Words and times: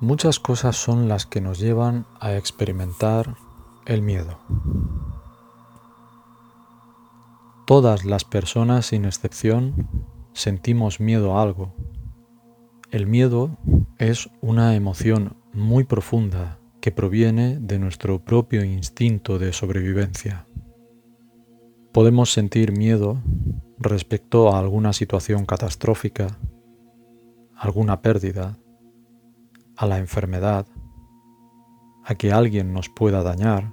Muchas 0.00 0.40
cosas 0.40 0.76
son 0.76 1.08
las 1.08 1.24
que 1.24 1.40
nos 1.40 1.60
llevan 1.60 2.06
a 2.20 2.36
experimentar 2.36 3.36
el 3.86 4.02
miedo. 4.02 4.38
Todas 7.66 8.04
las 8.04 8.24
personas, 8.24 8.86
sin 8.86 9.04
excepción, 9.04 9.88
sentimos 10.32 11.00
miedo 11.00 11.38
a 11.38 11.42
algo. 11.42 11.74
El 12.90 13.06
miedo 13.06 13.56
es 13.98 14.28
una 14.40 14.74
emoción 14.74 15.36
muy 15.52 15.84
profunda 15.84 16.58
que 16.80 16.90
proviene 16.90 17.58
de 17.60 17.78
nuestro 17.78 18.22
propio 18.22 18.64
instinto 18.64 19.38
de 19.38 19.52
sobrevivencia. 19.52 20.46
Podemos 21.92 22.32
sentir 22.32 22.76
miedo 22.76 23.22
respecto 23.78 24.52
a 24.52 24.58
alguna 24.58 24.92
situación 24.92 25.46
catastrófica, 25.46 26.38
alguna 27.56 28.02
pérdida, 28.02 28.58
a 29.76 29.86
la 29.86 29.98
enfermedad, 29.98 30.66
a 32.04 32.14
que 32.14 32.32
alguien 32.32 32.72
nos 32.72 32.88
pueda 32.88 33.22
dañar, 33.22 33.72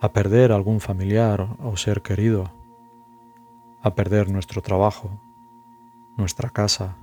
a 0.00 0.12
perder 0.12 0.52
algún 0.52 0.80
familiar 0.80 1.56
o 1.60 1.76
ser 1.76 2.02
querido, 2.02 2.50
a 3.82 3.94
perder 3.94 4.30
nuestro 4.30 4.62
trabajo, 4.62 5.20
nuestra 6.16 6.50
casa, 6.50 6.96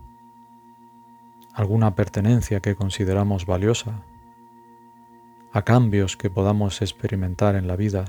alguna 1.53 1.95
pertenencia 1.95 2.59
que 2.59 2.75
consideramos 2.75 3.45
valiosa, 3.45 4.03
a 5.51 5.63
cambios 5.63 6.15
que 6.15 6.29
podamos 6.29 6.81
experimentar 6.81 7.55
en 7.55 7.67
la 7.67 7.75
vida, 7.75 8.05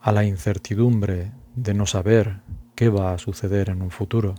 a 0.00 0.12
la 0.12 0.24
incertidumbre 0.24 1.32
de 1.54 1.74
no 1.74 1.86
saber 1.86 2.42
qué 2.74 2.88
va 2.88 3.12
a 3.12 3.18
suceder 3.18 3.70
en 3.70 3.82
un 3.82 3.90
futuro. 3.90 4.34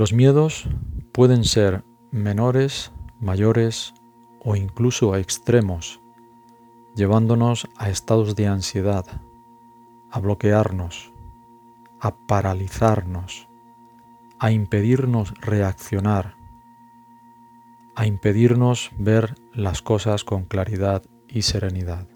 Los 0.00 0.14
miedos 0.14 0.66
pueden 1.12 1.44
ser 1.44 1.84
menores, 2.10 2.90
mayores 3.20 3.92
o 4.42 4.56
incluso 4.56 5.14
extremos, 5.14 6.00
llevándonos 6.96 7.68
a 7.76 7.90
estados 7.90 8.34
de 8.34 8.46
ansiedad, 8.46 9.04
a 10.10 10.18
bloquearnos, 10.18 11.12
a 12.00 12.16
paralizarnos, 12.26 13.46
a 14.38 14.52
impedirnos 14.52 15.34
reaccionar, 15.38 16.34
a 17.94 18.06
impedirnos 18.06 18.92
ver 18.96 19.34
las 19.52 19.82
cosas 19.82 20.24
con 20.24 20.46
claridad 20.46 21.02
y 21.28 21.42
serenidad. 21.42 22.08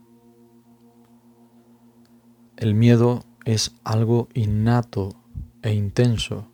El 2.57 2.75
miedo 2.75 3.25
es 3.45 3.75
algo 3.85 4.29
innato 4.33 5.11
e 5.61 5.75
intenso 5.75 6.49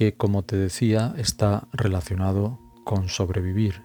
que, 0.00 0.16
como 0.16 0.44
te 0.44 0.56
decía, 0.56 1.12
está 1.18 1.68
relacionado 1.74 2.58
con 2.84 3.10
sobrevivir. 3.10 3.82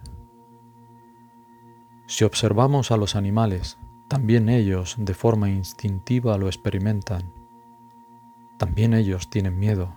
Si 2.08 2.24
observamos 2.24 2.90
a 2.92 2.96
los 2.96 3.18
animales, 3.18 3.78
también 4.08 4.48
ellos 4.48 4.96
de 4.98 5.14
forma 5.14 5.50
instintiva 5.50 6.38
lo 6.38 6.48
experimentan. 6.48 7.34
También 8.58 8.94
ellos 8.94 9.30
tienen 9.30 9.60
miedo. 9.60 9.94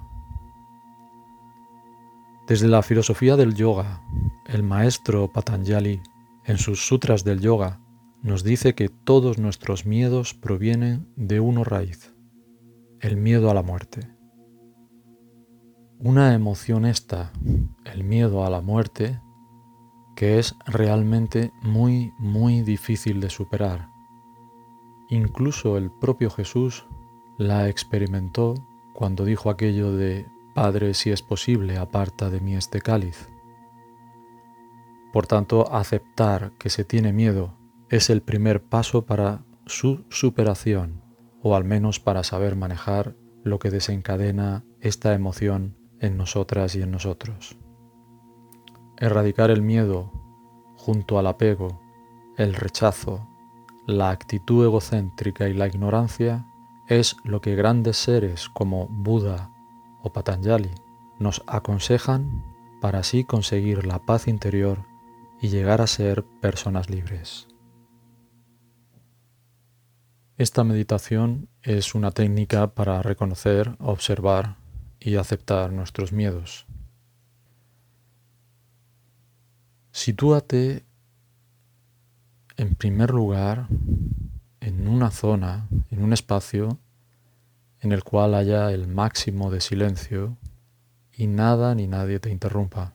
Desde 2.49 2.67
la 2.67 2.83
filosofía 2.83 3.37
del 3.37 3.55
yoga, 3.55 4.03
el 4.45 4.65
maestro 4.65 5.33
Patanjali, 5.33 6.03
en 6.45 6.59
sus 6.59 6.85
sutras 6.85 7.23
del 7.23 7.39
yoga, 7.39 7.79
nos 8.25 8.43
dice 8.43 8.75
que 8.75 8.89
todos 8.89 9.39
nuestros 9.39 9.87
miedos 9.87 10.35
provienen 10.35 11.13
de 11.15 11.39
uno 11.39 11.63
raíz, 11.63 12.13
el 12.99 13.17
miedo 13.19 13.53
a 13.53 13.55
la 13.55 13.63
muerte. 13.63 14.18
Una 16.01 16.33
emoción 16.33 16.87
esta, 16.87 17.33
el 17.85 18.05
miedo 18.05 18.47
a 18.47 18.51
la 18.51 18.61
muerte, 18.61 19.21
que 20.15 20.39
es 20.39 20.55
realmente 20.65 21.53
muy, 21.61 22.13
muy 22.19 22.63
difícil 22.63 23.21
de 23.21 23.31
superar. 23.31 23.91
Incluso 25.09 25.77
el 25.77 25.91
propio 25.91 26.31
Jesús 26.31 26.87
la 27.37 27.69
experimentó 27.69 28.55
cuando 28.95 29.25
dijo 29.25 29.51
aquello 29.51 29.91
de 29.91 30.29
Padre, 30.55 30.95
si 30.95 31.11
es 31.11 31.21
posible, 31.21 31.79
aparta 31.79 32.31
de 32.31 32.41
mí 32.41 32.55
este 32.55 32.81
cáliz. 32.81 33.29
Por 35.13 35.27
tanto, 35.27 35.75
aceptar 35.75 36.53
que 36.61 36.71
se 36.71 36.85
tiene 36.85 37.13
miedo 37.13 37.59
es 37.91 38.09
el 38.09 38.23
primer 38.23 38.63
paso 38.63 39.05
para 39.05 39.45
su 39.67 40.05
superación, 40.11 41.03
o 41.43 41.57
al 41.57 41.65
menos 41.65 41.99
para 41.99 42.23
saber 42.23 42.55
manejar 42.55 43.17
lo 43.43 43.59
que 43.59 43.71
desencadena 43.71 44.65
esta 44.81 45.13
emoción 45.15 45.78
en 46.01 46.17
nosotras 46.17 46.75
y 46.75 46.83
en 46.83 46.91
nosotros. 46.91 47.57
Erradicar 48.97 49.51
el 49.51 49.63
miedo 49.63 50.13
junto 50.77 51.19
al 51.19 51.27
apego, 51.27 51.81
el 52.37 52.55
rechazo, 52.55 53.29
la 53.87 54.11
actitud 54.11 54.65
egocéntrica 54.65 55.49
y 55.49 55.55
la 55.55 55.67
ignorancia 55.67 56.47
es 56.89 57.17
lo 57.25 57.41
que 57.41 57.55
grandes 57.55 57.97
seres 57.97 58.49
como 58.49 58.87
Buda 58.89 59.51
o 60.03 60.13
Patanjali 60.13 60.71
nos 61.19 61.43
aconsejan 61.47 62.45
para 62.81 63.01
así 63.01 63.25
conseguir 63.25 63.87
la 63.87 63.99
paz 63.99 64.29
interior 64.29 64.85
y 65.41 65.49
llegar 65.49 65.81
a 65.81 65.87
ser 65.87 66.25
personas 66.41 66.91
libres. 66.91 67.49
Esta 70.37 70.63
meditación 70.63 71.49
es 71.63 71.95
una 71.95 72.13
técnica 72.13 72.75
para 72.75 73.03
reconocer, 73.03 73.77
observar 73.81 74.57
y 75.01 75.17
aceptar 75.17 75.73
nuestros 75.73 76.13
miedos. 76.13 76.67
Sitúate 79.93 80.85
en 82.57 82.75
primer 82.75 83.11
lugar 83.11 83.69
en 84.61 84.89
una 84.89 85.11
zona, 85.11 85.69
en 85.91 86.03
un 86.03 86.13
espacio 86.13 86.79
en 87.81 87.93
el 87.93 88.03
cual 88.03 88.35
haya 88.35 88.73
el 88.73 88.89
máximo 88.89 89.51
de 89.51 89.61
silencio 89.61 90.37
y 91.13 91.27
nada 91.27 91.75
ni 91.75 91.87
nadie 91.87 92.21
te 92.21 92.31
interrumpa. 92.31 92.93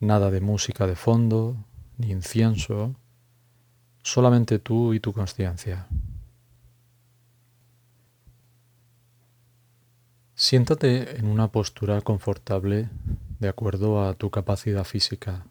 Nada 0.00 0.30
de 0.30 0.40
música 0.40 0.86
de 0.86 0.96
fondo, 0.96 1.56
ni 1.98 2.10
incienso, 2.10 2.94
solamente 4.02 4.58
tú 4.58 4.94
y 4.94 5.00
tu 5.00 5.12
conciencia. 5.12 5.86
Siéntate 10.42 11.18
en 11.18 11.26
una 11.26 11.52
postura 11.52 12.00
confortable 12.00 12.88
de 13.40 13.48
acuerdo 13.50 14.02
a 14.02 14.14
tu 14.14 14.30
capacidad 14.30 14.84
física. 14.84 15.44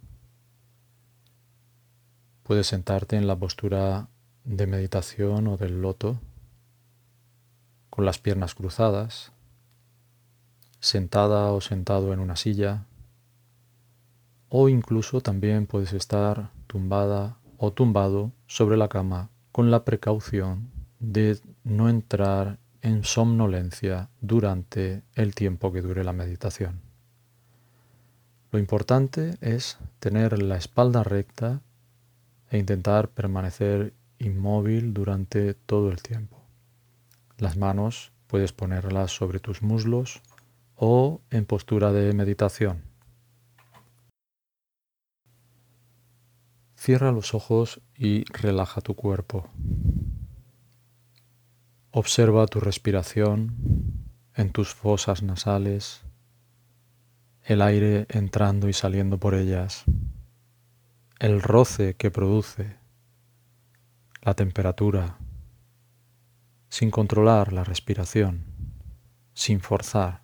Puedes 2.41 2.65
sentarte 2.65 3.15
en 3.15 3.27
la 3.27 3.35
postura 3.35 4.07
de 4.45 4.65
meditación 4.65 5.45
o 5.45 5.57
del 5.57 5.83
loto, 5.83 6.19
con 7.91 8.03
las 8.03 8.17
piernas 8.17 8.55
cruzadas, 8.55 9.31
sentada 10.79 11.51
o 11.51 11.61
sentado 11.61 12.11
en 12.11 12.19
una 12.19 12.35
silla, 12.35 12.87
o 14.49 14.69
incluso 14.69 15.21
también 15.21 15.67
puedes 15.67 15.93
estar 15.93 16.49
tumbada 16.65 17.37
o 17.59 17.71
tumbado 17.71 18.31
sobre 18.47 18.75
la 18.75 18.87
cama 18.87 19.29
con 19.51 19.69
la 19.69 19.85
precaución 19.85 20.71
de 20.99 21.39
no 21.63 21.89
entrar 21.89 22.57
en 22.81 23.03
somnolencia 23.03 24.09
durante 24.21 25.03
el 25.15 25.35
tiempo 25.35 25.71
que 25.71 25.81
dure 25.81 26.03
la 26.03 26.13
meditación. 26.13 26.81
Lo 28.51 28.59
importante 28.59 29.37
es 29.41 29.77
tener 29.99 30.41
la 30.41 30.57
espalda 30.57 31.03
recta 31.03 31.61
e 32.49 32.57
intentar 32.57 33.09
permanecer 33.09 33.93
inmóvil 34.17 34.93
durante 34.93 35.53
todo 35.53 35.91
el 35.91 36.01
tiempo. 36.01 36.37
Las 37.37 37.57
manos 37.57 38.11
puedes 38.27 38.51
ponerlas 38.51 39.11
sobre 39.11 39.39
tus 39.39 39.61
muslos 39.61 40.21
o 40.75 41.21
en 41.29 41.45
postura 41.45 41.91
de 41.91 42.13
meditación. 42.13 42.83
Cierra 46.75 47.11
los 47.11 47.33
ojos 47.33 47.81
y 47.97 48.23
relaja 48.31 48.81
tu 48.81 48.95
cuerpo. 48.95 49.49
Observa 52.01 52.47
tu 52.47 52.61
respiración 52.61 54.07
en 54.33 54.53
tus 54.53 54.73
fosas 54.73 55.21
nasales, 55.21 56.05
el 57.43 57.61
aire 57.61 58.05
entrando 58.07 58.69
y 58.69 58.73
saliendo 58.73 59.17
por 59.19 59.35
ellas, 59.35 59.83
el 61.19 61.41
roce 61.41 61.95
que 61.95 62.09
produce, 62.09 62.77
la 64.21 64.33
temperatura, 64.33 65.17
sin 66.69 66.89
controlar 66.89 67.51
la 67.51 67.65
respiración, 67.65 68.45
sin 69.33 69.59
forzar, 69.59 70.23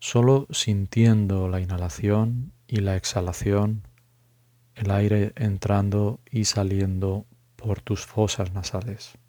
solo 0.00 0.48
sintiendo 0.50 1.46
la 1.46 1.60
inhalación 1.60 2.52
y 2.66 2.78
la 2.78 2.96
exhalación, 2.96 3.86
el 4.74 4.90
aire 4.90 5.34
entrando 5.36 6.18
y 6.28 6.46
saliendo 6.46 7.26
por 7.54 7.80
tus 7.80 8.04
fosas 8.06 8.52
nasales. 8.52 9.21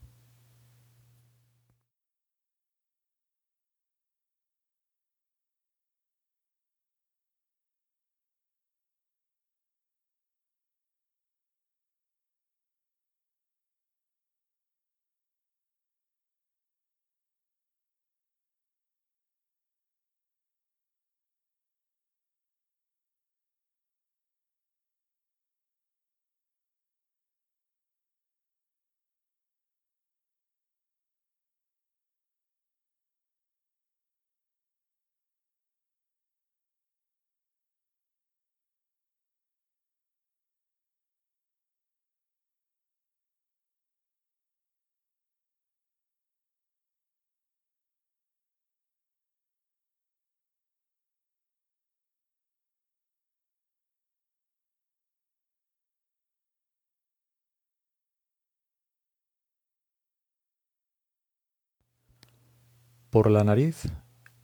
Por 63.13 63.29
la 63.29 63.43
nariz, 63.43 63.83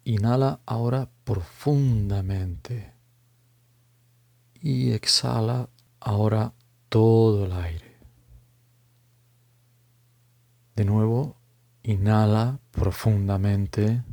inhala 0.04 0.60
ahora 0.68 1.10
profundamente 1.24 2.94
y 4.62 4.92
exhala 4.92 5.70
ahora 6.00 6.54
todo 6.88 7.46
el 7.46 7.54
aire. 7.54 7.98
De 10.76 10.86
nuevo, 10.86 11.36
inhala 11.82 12.60
profundamente 12.70 14.04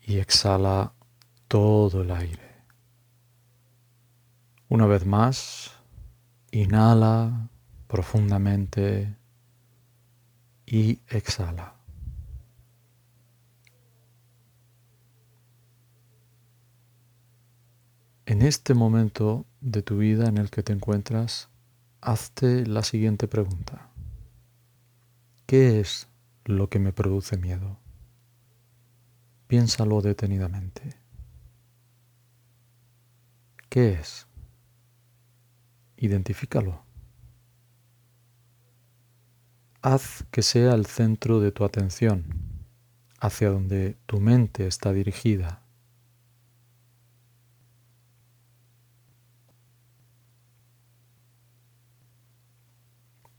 y 0.00 0.16
exhala 0.16 0.94
todo 1.46 2.00
el 2.00 2.12
aire. 2.12 2.64
Una 4.70 4.86
vez 4.86 5.04
más, 5.04 5.72
inhala 6.52 7.50
profundamente 7.86 9.14
y 10.64 11.00
exhala. 11.08 11.75
En 18.28 18.42
este 18.42 18.74
momento 18.74 19.46
de 19.60 19.82
tu 19.82 19.98
vida 19.98 20.26
en 20.26 20.36
el 20.36 20.50
que 20.50 20.64
te 20.64 20.72
encuentras, 20.72 21.48
hazte 22.00 22.66
la 22.66 22.82
siguiente 22.82 23.28
pregunta. 23.28 23.88
¿Qué 25.46 25.78
es 25.78 26.08
lo 26.44 26.68
que 26.68 26.80
me 26.80 26.92
produce 26.92 27.36
miedo? 27.36 27.78
Piénsalo 29.46 30.00
detenidamente. 30.02 30.96
¿Qué 33.68 33.92
es? 33.92 34.26
Identifícalo. 35.96 36.82
Haz 39.82 40.24
que 40.32 40.42
sea 40.42 40.74
el 40.74 40.86
centro 40.86 41.38
de 41.38 41.52
tu 41.52 41.64
atención, 41.64 42.24
hacia 43.20 43.50
donde 43.50 43.96
tu 44.06 44.18
mente 44.20 44.66
está 44.66 44.92
dirigida 44.92 45.62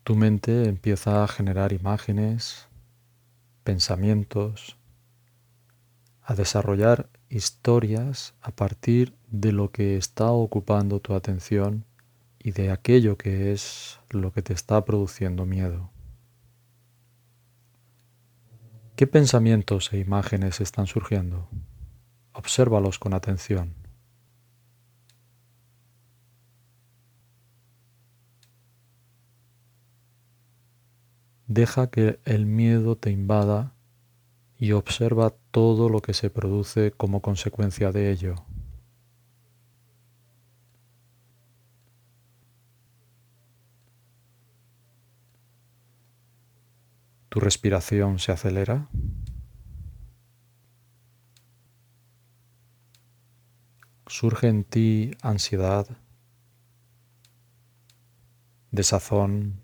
Tu 0.07 0.15
mente 0.15 0.69
empieza 0.69 1.21
a 1.21 1.27
generar 1.27 1.73
imágenes, 1.73 2.69
pensamientos, 3.65 4.77
a 6.21 6.33
desarrollar 6.33 7.09
historias 7.27 8.33
a 8.39 8.51
partir 8.51 9.17
de 9.27 9.51
lo 9.51 9.73
que 9.73 9.97
está 9.97 10.31
ocupando 10.31 11.01
tu 11.01 11.13
atención 11.13 11.83
y 12.39 12.51
de 12.51 12.71
aquello 12.71 13.17
que 13.17 13.51
es 13.51 13.99
lo 14.09 14.31
que 14.31 14.41
te 14.41 14.53
está 14.53 14.85
produciendo 14.85 15.45
miedo. 15.45 15.91
¿Qué 18.95 19.07
pensamientos 19.07 19.91
e 19.91 19.99
imágenes 19.99 20.61
están 20.61 20.87
surgiendo? 20.87 21.49
Obsérvalos 22.31 22.97
con 22.97 23.13
atención. 23.13 23.86
Deja 31.47 31.89
que 31.89 32.19
el 32.25 32.45
miedo 32.45 32.97
te 32.97 33.09
invada 33.09 33.73
y 34.59 34.73
observa 34.73 35.33
todo 35.51 35.87
lo 35.87 36.01
que 36.01 36.13
se 36.13 36.29
produce 36.29 36.91
como 36.91 37.21
consecuencia 37.21 37.91
de 37.91 38.11
ello. 38.11 38.35
Tu 47.29 47.39
respiración 47.39 48.19
se 48.19 48.31
acelera. 48.31 48.89
Surge 54.07 54.47
en 54.47 54.63
ti 54.63 55.11
ansiedad, 55.21 55.85
desazón, 58.71 59.61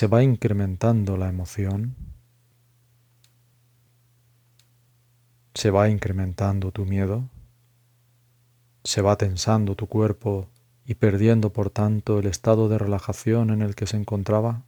se 0.00 0.06
va 0.06 0.22
incrementando 0.22 1.18
la 1.18 1.28
emoción, 1.28 1.94
se 5.52 5.70
va 5.70 5.90
incrementando 5.90 6.72
tu 6.72 6.86
miedo, 6.86 7.28
se 8.82 9.02
va 9.02 9.16
tensando 9.16 9.74
tu 9.74 9.88
cuerpo 9.88 10.48
y 10.86 10.94
perdiendo 10.94 11.52
por 11.52 11.68
tanto 11.68 12.18
el 12.18 12.28
estado 12.28 12.70
de 12.70 12.78
relajación 12.78 13.50
en 13.50 13.60
el 13.60 13.74
que 13.74 13.86
se 13.86 13.98
encontraba. 13.98 14.62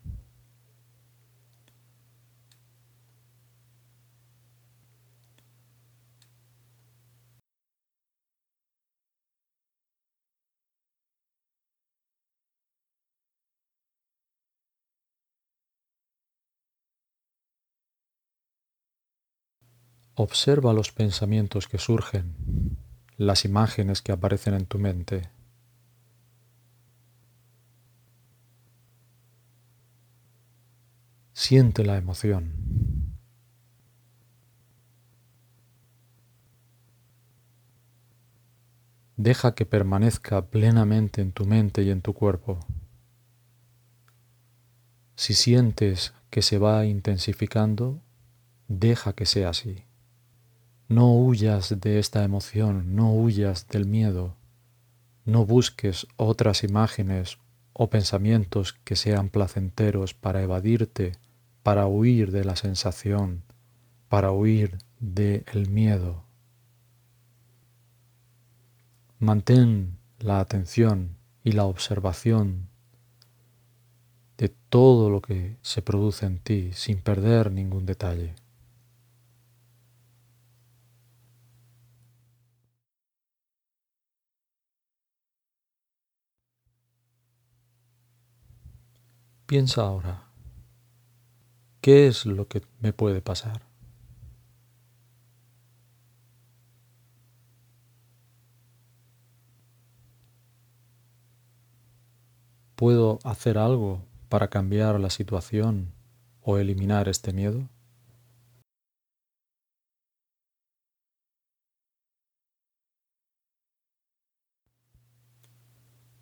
Observa 20.15 20.75
los 20.75 20.93
pensamientos 20.93 21.69
que 21.69 21.79
surgen, 21.79 22.77
las 23.17 23.47
imágenes 23.47 24.03
que 24.03 24.13
aparecen 24.13 24.53
en 24.53 24.67
tu 24.67 24.79
mente. 24.79 25.31
Siente 31.33 31.83
la 31.83 31.97
emoción. 31.97 32.53
Deja 39.17 39.55
que 39.55 39.65
permanezca 39.65 40.51
plenamente 40.51 41.23
en 41.23 41.33
tu 41.33 41.47
mente 41.47 41.85
y 41.85 41.91
en 41.91 42.03
tu 42.03 42.13
cuerpo. 42.13 42.61
Si 45.15 45.33
sientes 45.33 46.13
que 46.29 46.43
se 46.43 46.59
va 46.59 46.85
intensificando, 46.85 48.03
deja 48.69 49.15
que 49.15 49.25
sea 49.25 49.51
así. 49.51 49.87
No 50.93 51.11
huyas 51.15 51.81
de 51.81 51.99
esta 51.99 52.23
emoción, 52.23 52.95
no 52.95 53.15
huyas 53.15 53.67
del 53.67 53.87
miedo, 53.87 54.37
no 55.25 55.47
busques 55.47 56.07
otras 56.19 56.65
imágenes 56.65 57.39
o 57.73 57.89
pensamientos 57.89 58.75
que 58.85 58.95
sean 58.95 59.31
placenteros 59.31 60.13
para 60.13 60.43
evadirte, 60.43 61.13
para 61.63 61.87
huir 61.87 62.31
de 62.31 62.45
la 62.45 62.57
sensación, 62.57 63.43
para 64.11 64.33
huir 64.33 64.77
del 65.01 65.71
miedo. 65.71 66.25
Mantén 69.19 69.97
la 70.19 70.41
atención 70.41 71.17
y 71.43 71.53
la 71.53 71.65
observación 71.65 72.69
de 74.37 74.51
todo 74.69 75.09
lo 75.09 75.23
que 75.23 75.57
se 75.63 75.81
produce 75.81 76.27
en 76.27 76.39
ti 76.39 76.73
sin 76.75 77.01
perder 77.01 77.51
ningún 77.51 77.87
detalle. 77.87 78.42
Piensa 89.53 89.83
ahora, 89.83 90.31
¿qué 91.83 92.07
es 92.07 92.25
lo 92.25 92.49
que 92.49 92.63
me 92.81 92.95
puede 92.95 93.21
pasar? 93.21 93.61
¿Puedo 102.77 103.19
hacer 103.25 103.59
algo 103.59 104.01
para 104.31 104.49
cambiar 104.49 104.99
la 104.99 105.11
situación 105.11 105.93
o 106.41 106.57
eliminar 106.57 107.11
este 107.11 107.35
miedo? 107.35 107.69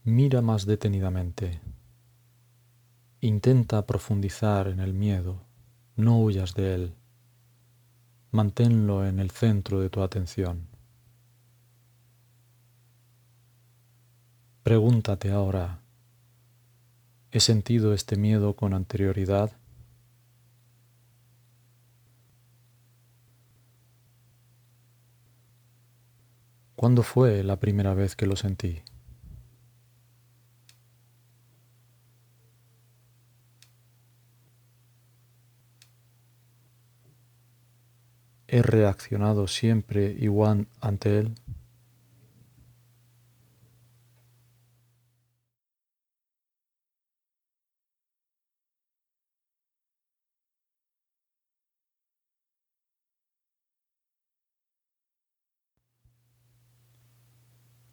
Mira 0.02 0.42
más 0.42 0.66
detenidamente 0.66 1.60
Intenta 3.22 3.84
profundizar 3.84 4.66
en 4.68 4.80
el 4.80 4.94
miedo, 4.94 5.42
no 5.94 6.18
huyas 6.20 6.54
de 6.54 6.74
él. 6.74 6.94
Manténlo 8.30 9.06
en 9.06 9.20
el 9.20 9.30
centro 9.30 9.78
de 9.78 9.90
tu 9.90 10.00
atención. 10.02 10.68
Pregúntate 14.62 15.32
ahora, 15.32 15.82
¿he 17.30 17.40
sentido 17.40 17.92
este 17.92 18.16
miedo 18.16 18.56
con 18.56 18.72
anterioridad? 18.72 19.52
¿Cuándo 26.74 27.02
fue 27.02 27.44
la 27.44 27.60
primera 27.60 27.92
vez 27.92 28.16
que 28.16 28.24
lo 28.24 28.36
sentí? 28.36 28.80
He 38.50 38.62
reaccionado 38.62 39.46
siempre 39.46 40.16
igual 40.18 40.66
ante 40.80 41.20
él? 41.20 41.34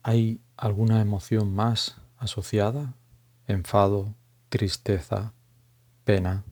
¿Hay 0.01 0.41
alguna 0.55 1.01
emoción 1.01 1.53
más 1.53 1.97
asociada? 2.17 2.95
Enfado, 3.45 4.15
tristeza, 4.49 5.33
pena. 6.03 6.43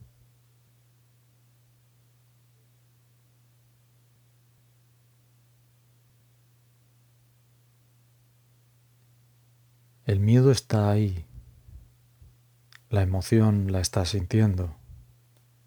El 10.06 10.20
miedo 10.20 10.52
está 10.52 10.88
ahí. 10.88 11.26
La 12.90 13.02
emoción 13.02 13.72
la 13.72 13.80
estás 13.80 14.10
sintiendo. 14.10 14.76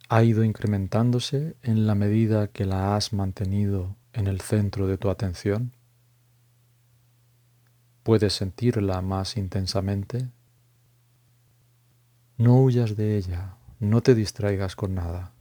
Ha 0.08 0.24
ido 0.24 0.46
incrementándose 0.46 1.58
en 1.62 1.86
la 1.86 1.94
medida 1.94 2.48
que 2.48 2.64
la 2.66 2.96
has 2.96 3.12
mantenido 3.12 3.98
en 4.14 4.28
el 4.28 4.40
centro 4.40 4.88
de 4.88 4.98
tu 4.98 5.10
atención. 5.10 5.74
¿Puedes 8.04 8.32
sentirla 8.32 9.02
más 9.02 9.36
intensamente? 9.36 10.30
No 12.38 12.62
huyas 12.62 12.96
de 12.96 13.18
ella, 13.18 13.58
no 13.82 14.00
te 14.00 14.16
distraigas 14.16 14.78
con 14.78 14.96
nada. 14.96 15.34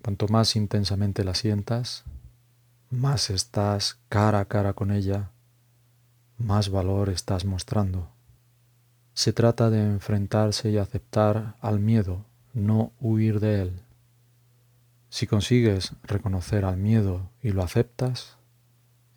Cuanto 0.00 0.28
más 0.28 0.54
intensamente 0.54 1.24
la 1.24 1.34
sientas, 1.34 2.04
más 2.88 3.30
estás 3.30 3.98
cara 4.08 4.38
a 4.38 4.44
cara 4.44 4.72
con 4.72 4.92
ella, 4.92 5.32
más 6.38 6.68
valor 6.70 7.08
estás 7.08 7.44
mostrando. 7.44 8.08
Se 9.14 9.32
trata 9.32 9.70
de 9.70 9.80
enfrentarse 9.80 10.70
y 10.70 10.78
aceptar 10.78 11.56
al 11.60 11.80
miedo, 11.80 12.24
no 12.52 12.92
huir 13.00 13.40
de 13.40 13.62
él. 13.62 13.82
Si 15.08 15.26
consigues 15.26 15.92
reconocer 16.02 16.64
al 16.64 16.76
miedo 16.76 17.30
y 17.42 17.52
lo 17.52 17.62
aceptas, 17.62 18.36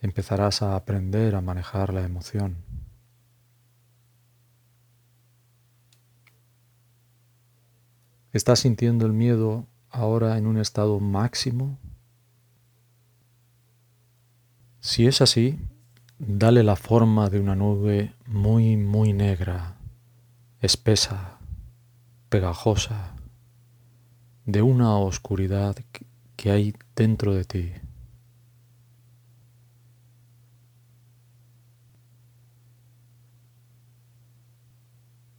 empezarás 0.01 0.61
a 0.61 0.75
aprender 0.75 1.35
a 1.35 1.41
manejar 1.41 1.93
la 1.93 2.03
emoción. 2.03 2.57
¿Estás 8.31 8.59
sintiendo 8.59 9.05
el 9.05 9.13
miedo 9.13 9.65
ahora 9.89 10.38
en 10.38 10.45
un 10.45 10.57
estado 10.57 10.99
máximo? 10.99 11.77
Si 14.79 15.07
es 15.07 15.21
así, 15.21 15.59
dale 16.19 16.63
la 16.63 16.75
forma 16.75 17.29
de 17.29 17.39
una 17.39 17.55
nube 17.55 18.13
muy, 18.27 18.75
muy 18.75 19.13
negra, 19.13 19.77
espesa, 20.61 21.39
pegajosa, 22.27 23.15
de 24.45 24.61
una 24.61 24.97
oscuridad 24.97 25.77
que 26.35 26.51
hay 26.51 26.75
dentro 26.95 27.33
de 27.33 27.45
ti. 27.45 27.71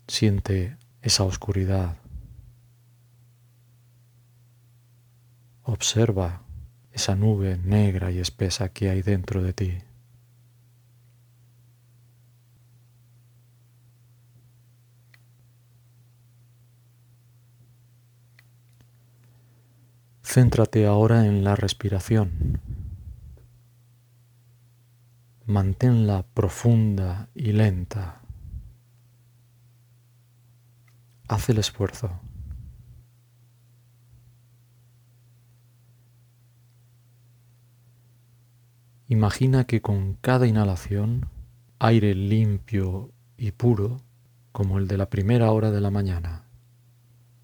Siente 0.08 0.76
esa 1.02 1.24
oscuridad. 1.24 1.96
Observa 5.62 6.42
esa 6.90 7.14
nube 7.14 7.58
negra 7.58 8.10
y 8.10 8.18
espesa 8.18 8.70
que 8.70 8.90
hay 8.90 9.02
dentro 9.02 9.42
de 9.42 9.52
ti. 9.52 9.78
Céntrate 20.32 20.86
ahora 20.86 21.26
en 21.26 21.42
la 21.42 21.56
respiración. 21.56 22.60
Manténla 25.44 26.24
profunda 26.34 27.28
y 27.34 27.50
lenta. 27.50 28.20
Haz 31.26 31.48
el 31.48 31.58
esfuerzo. 31.58 32.20
Imagina 39.08 39.64
que 39.64 39.82
con 39.82 40.14
cada 40.14 40.46
inhalación, 40.46 41.28
aire 41.80 42.14
limpio 42.14 43.10
y 43.36 43.50
puro, 43.50 44.00
como 44.52 44.78
el 44.78 44.86
de 44.86 44.96
la 44.96 45.10
primera 45.10 45.50
hora 45.50 45.72
de 45.72 45.80
la 45.80 45.90
mañana, 45.90 46.44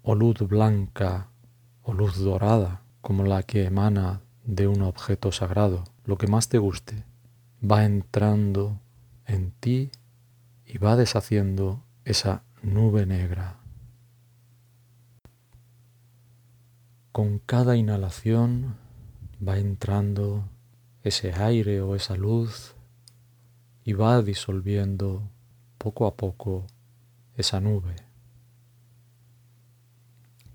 o 0.03 0.15
luz 0.15 0.37
blanca 0.47 1.31
o 1.87 1.93
luz 1.93 2.17
dorada, 2.17 2.81
como 2.99 3.23
la 3.23 3.43
que 3.43 3.63
emana 3.63 4.19
de 4.43 4.67
un 4.67 4.81
objeto 4.81 5.31
sagrado, 5.31 5.85
lo 6.03 6.17
que 6.17 6.27
más 6.27 6.49
te 6.49 6.57
guste, 6.57 7.05
va 7.63 7.85
entrando 7.85 8.81
en 9.25 9.51
ti 9.51 9.89
y 10.65 10.79
va 10.79 10.97
deshaciendo 10.97 11.81
esa 12.03 12.43
nube 12.61 13.05
negra. 13.05 13.61
Con 17.13 17.39
cada 17.39 17.77
inhalación 17.77 18.75
va 19.45 19.57
entrando 19.57 20.43
ese 21.03 21.31
aire 21.35 21.79
o 21.81 21.95
esa 21.95 22.17
luz 22.17 22.75
y 23.85 23.93
va 23.93 24.21
disolviendo 24.21 25.23
poco 25.77 26.05
a 26.05 26.17
poco 26.17 26.67
esa 27.37 27.61
nube. 27.61 28.06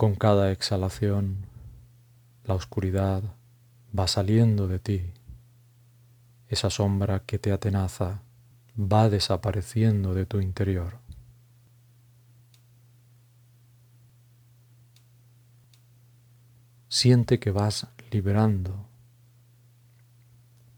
Con 0.02 0.16
cada 0.16 0.50
exhalación 0.50 1.46
la 2.42 2.54
oscuridad 2.54 3.22
va 3.96 4.08
saliendo 4.08 4.66
de 4.66 4.80
ti. 4.80 5.12
Esa 6.48 6.70
sombra 6.70 7.20
que 7.20 7.38
te 7.38 7.52
atenaza 7.52 8.20
va 8.76 9.08
desapareciendo 9.08 10.12
de 10.12 10.26
tu 10.26 10.40
interior. 10.40 10.98
Siente 16.88 17.38
que 17.38 17.52
vas 17.52 17.86
liberando, 18.10 18.88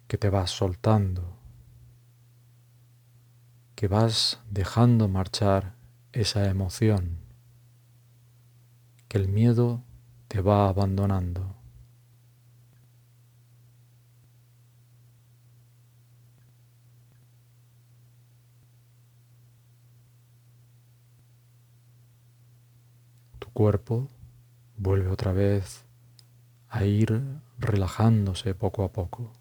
que 0.07 0.19
te 0.19 0.29
vas 0.29 0.51
soltando, 0.51 1.39
que 3.75 3.89
vas 3.89 4.39
dejando 4.51 5.09
marchar 5.09 5.77
esa 6.13 6.47
emoción, 6.51 7.24
el 9.15 9.29
miedo 9.29 9.81
te 10.27 10.41
va 10.41 10.69
abandonando. 10.69 11.55
Tu 23.39 23.49
cuerpo 23.53 24.09
vuelve 24.77 25.09
otra 25.11 25.33
vez 25.33 25.85
a 26.69 26.85
ir 26.85 27.23
relajándose 27.61 28.57
poco 28.57 28.83
a 28.83 28.91
poco. 28.91 29.33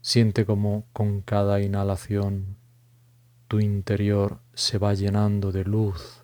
Siente 0.00 0.44
como 0.44 0.84
con 0.92 1.20
cada 1.20 1.60
inhalación 1.60 2.56
tu 3.46 3.60
interior 3.60 4.40
se 4.52 4.78
va 4.78 4.94
llenando 4.94 5.52
de 5.52 5.62
luz 5.62 6.19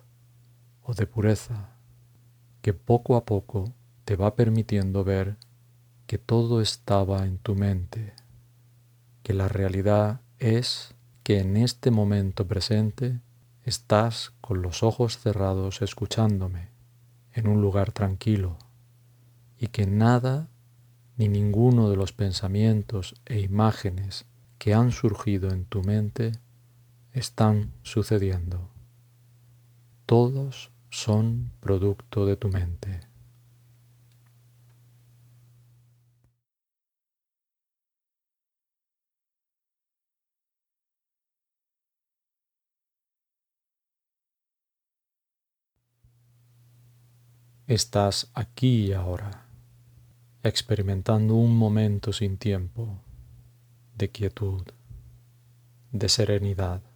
o 0.87 0.93
de 0.93 1.05
pureza 1.05 1.69
que 2.61 2.73
poco 2.73 3.17
a 3.17 3.25
poco 3.25 3.73
te 4.05 4.15
va 4.15 4.35
permitiendo 4.35 5.03
ver 5.03 5.37
que 6.05 6.17
todo 6.17 6.61
estaba 6.61 7.25
en 7.25 7.39
tu 7.39 7.55
mente, 7.55 8.13
que 9.21 9.33
la 9.33 9.49
realidad 9.49 10.21
es 10.39 10.95
que 11.23 11.41
en 11.41 11.57
este 11.57 11.91
momento 11.91 12.47
presente 12.47 13.19
estás 13.63 14.31
con 14.39 14.61
los 14.61 14.81
ojos 14.81 15.17
cerrados 15.17 15.81
escuchándome 15.81 16.69
en 17.33 17.49
un 17.49 17.61
lugar 17.61 17.91
tranquilo 17.91 18.57
y 19.59 19.67
que 19.67 19.85
nada 19.85 20.47
ni 21.17 21.27
ninguno 21.27 21.89
de 21.89 21.97
los 21.97 22.13
pensamientos 22.13 23.13
e 23.25 23.41
imágenes 23.41 24.25
que 24.57 24.73
han 24.73 24.93
surgido 24.93 25.49
en 25.49 25.65
tu 25.65 25.83
mente 25.83 26.31
están 27.11 27.73
sucediendo. 27.81 28.69
Todos 30.05 30.71
son 30.89 31.51
producto 31.59 32.25
de 32.25 32.37
tu 32.37 32.49
mente. 32.49 33.01
Estás 47.67 48.31
aquí 48.33 48.85
y 48.87 48.93
ahora, 48.93 49.45
experimentando 50.41 51.35
un 51.35 51.57
momento 51.57 52.13
sin 52.13 52.37
tiempo 52.37 53.01
de 53.93 54.09
quietud, 54.09 54.63
de 55.91 56.07
serenidad. 56.07 56.86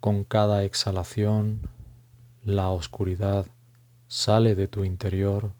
Con 0.00 0.22
cada 0.22 0.62
exhalación, 0.62 1.68
la 2.44 2.70
oscuridad 2.70 3.46
sale 4.06 4.54
de 4.54 4.68
tu 4.68 4.84
interior, 4.84 5.50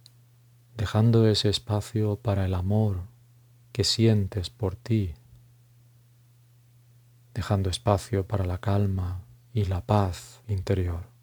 dejando 0.76 1.26
ese 1.26 1.48
espacio 1.48 2.14
para 2.16 2.46
el 2.46 2.54
amor 2.54 3.00
que 3.72 3.82
sientes 3.82 4.48
por 4.48 4.76
ti, 4.76 5.14
dejando 7.34 7.68
espacio 7.68 8.28
para 8.28 8.44
la 8.44 8.58
calma 8.58 9.22
y 9.52 9.64
la 9.64 9.84
paz 9.84 10.40
interior. 10.46 11.17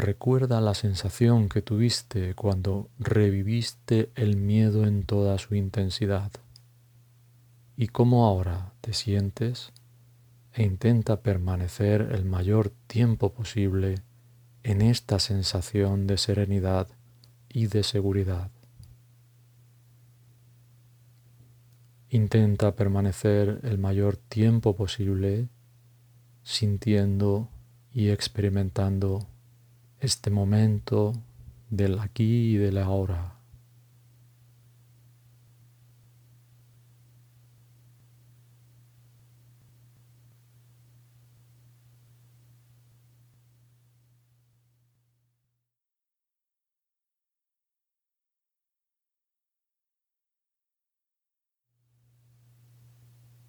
Recuerda 0.00 0.62
la 0.62 0.72
sensación 0.72 1.50
que 1.50 1.60
tuviste 1.60 2.34
cuando 2.34 2.88
reviviste 2.98 4.10
el 4.14 4.38
miedo 4.38 4.86
en 4.86 5.04
toda 5.04 5.36
su 5.36 5.54
intensidad 5.54 6.32
y 7.76 7.88
cómo 7.88 8.24
ahora 8.24 8.72
te 8.80 8.94
sientes 8.94 9.74
e 10.54 10.62
intenta 10.62 11.20
permanecer 11.20 12.12
el 12.12 12.24
mayor 12.24 12.72
tiempo 12.86 13.34
posible 13.34 13.96
en 14.62 14.80
esta 14.80 15.18
sensación 15.18 16.06
de 16.06 16.16
serenidad 16.16 16.88
y 17.50 17.66
de 17.66 17.82
seguridad. 17.82 18.50
Intenta 22.08 22.74
permanecer 22.74 23.60
el 23.64 23.76
mayor 23.76 24.16
tiempo 24.16 24.74
posible 24.74 25.50
sintiendo 26.42 27.50
y 27.92 28.08
experimentando 28.08 29.28
este 30.00 30.30
momento 30.30 31.12
del 31.68 31.98
aquí 31.98 32.54
y 32.54 32.56
del 32.56 32.78
ahora. 32.78 33.36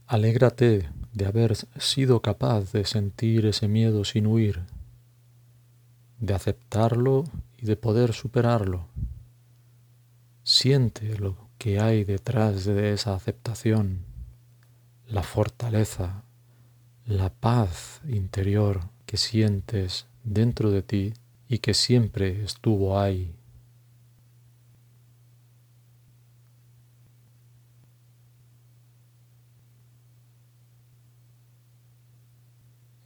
Alégrate 0.05 0.89
de 1.13 1.25
haber 1.25 1.55
sido 1.79 2.21
capaz 2.21 2.73
de 2.73 2.83
sentir 2.83 3.45
ese 3.45 3.69
miedo 3.69 4.03
sin 4.03 4.27
huir 4.27 4.65
de 6.21 6.35
aceptarlo 6.35 7.25
y 7.57 7.65
de 7.65 7.75
poder 7.75 8.13
superarlo. 8.13 8.87
Siente 10.43 11.17
lo 11.17 11.49
que 11.57 11.79
hay 11.79 12.03
detrás 12.03 12.63
de 12.65 12.93
esa 12.93 13.15
aceptación, 13.15 14.05
la 15.07 15.23
fortaleza, 15.23 16.23
la 17.05 17.29
paz 17.33 18.01
interior 18.07 18.81
que 19.05 19.17
sientes 19.17 20.05
dentro 20.23 20.71
de 20.71 20.83
ti 20.83 21.13
y 21.49 21.57
que 21.57 21.73
siempre 21.73 22.43
estuvo 22.43 22.99
ahí. 22.99 23.35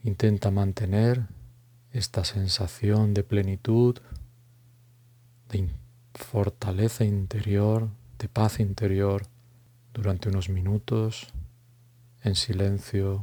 Intenta 0.04 0.52
mantener 0.52 1.35
esta 1.96 2.26
sensación 2.26 3.14
de 3.14 3.24
plenitud, 3.24 4.00
de 5.48 5.70
fortaleza 6.14 7.06
interior, 7.06 7.88
de 8.20 8.28
paz 8.28 8.60
interior 8.60 9.28
durante 9.94 10.28
unos 10.28 10.50
minutos 10.50 11.28
en 12.22 12.36
silencio, 12.36 13.22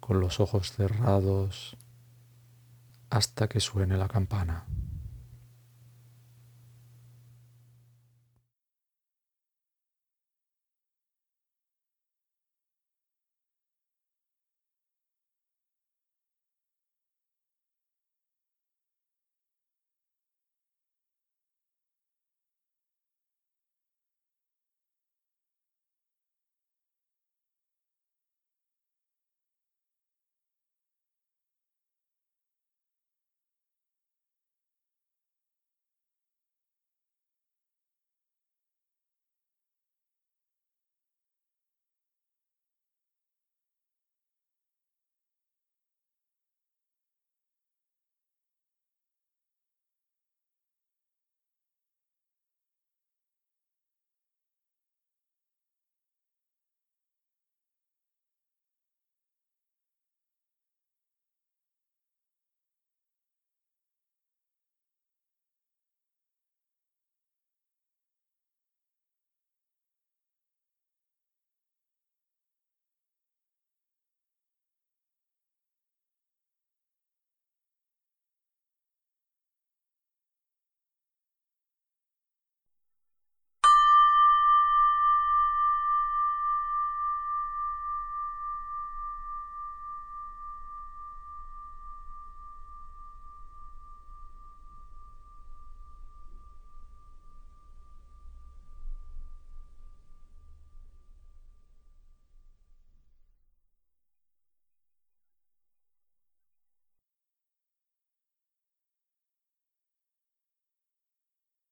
con 0.00 0.18
los 0.18 0.40
ojos 0.40 0.72
cerrados, 0.72 1.76
hasta 3.10 3.48
que 3.48 3.60
suene 3.60 3.96
la 3.96 4.08
campana. 4.08 4.64